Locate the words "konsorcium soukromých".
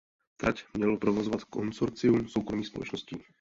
1.43-2.67